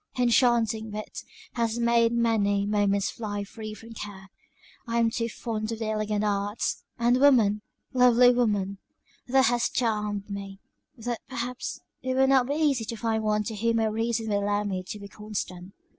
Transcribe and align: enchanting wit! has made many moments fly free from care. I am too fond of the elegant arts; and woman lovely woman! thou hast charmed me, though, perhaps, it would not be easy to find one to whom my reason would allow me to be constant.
enchanting 0.17 0.89
wit! 0.89 1.21
has 1.53 1.77
made 1.77 2.11
many 2.11 2.65
moments 2.65 3.11
fly 3.11 3.43
free 3.43 3.71
from 3.71 3.93
care. 3.93 4.31
I 4.87 4.97
am 4.97 5.11
too 5.11 5.29
fond 5.29 5.71
of 5.71 5.77
the 5.77 5.89
elegant 5.91 6.23
arts; 6.23 6.83
and 6.97 7.19
woman 7.19 7.61
lovely 7.93 8.31
woman! 8.33 8.79
thou 9.27 9.43
hast 9.43 9.75
charmed 9.75 10.27
me, 10.27 10.59
though, 10.97 11.17
perhaps, 11.29 11.81
it 12.01 12.15
would 12.15 12.29
not 12.29 12.47
be 12.47 12.55
easy 12.55 12.83
to 12.85 12.95
find 12.97 13.21
one 13.23 13.43
to 13.43 13.55
whom 13.55 13.75
my 13.75 13.85
reason 13.85 14.27
would 14.29 14.37
allow 14.41 14.63
me 14.63 14.81
to 14.87 14.97
be 14.99 15.07
constant. 15.07 15.71